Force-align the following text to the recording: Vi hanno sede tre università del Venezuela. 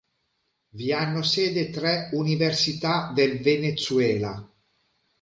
Vi 0.69 0.91
hanno 0.93 1.21
sede 1.21 1.69
tre 1.69 2.09
università 2.13 3.11
del 3.13 3.37
Venezuela. 3.39 4.49